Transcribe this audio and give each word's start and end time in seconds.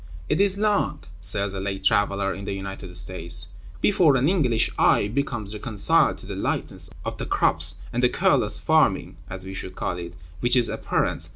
"It 0.29 0.41
is 0.41 0.57
long," 0.57 1.01
says 1.19 1.53
a 1.53 1.59
late 1.59 1.83
traveler 1.83 2.33
in 2.33 2.45
the 2.45 2.53
United 2.53 2.97
States,(130) 2.97 3.81
"before 3.81 4.15
an 4.15 4.27
English 4.27 4.71
eye 4.79 5.07
becomes 5.07 5.53
reconciled 5.53 6.17
to 6.17 6.25
the 6.25 6.35
lightness 6.35 6.89
of 7.05 7.17
the 7.19 7.27
crops 7.27 7.81
and 7.93 8.01
the 8.01 8.09
careless 8.09 8.57
farming 8.57 9.17
(as 9.29 9.45
we 9.45 9.53
should 9.53 9.75
call 9.75 9.99
it) 9.99 10.15
which 10.39 10.55
is 10.55 10.69
apparent. 10.69 11.29